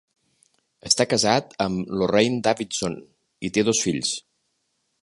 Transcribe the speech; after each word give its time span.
Està 0.89 1.05
casat 1.11 1.53
amb 1.67 1.93
Lorraine 1.99 2.41
Davidson 2.49 2.97
i 3.49 3.53
té 3.59 3.67
dos 3.71 3.85
fills. 3.87 4.19